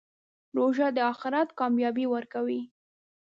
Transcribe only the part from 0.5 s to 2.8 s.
روژه د آخرت کامیابي ورکوي.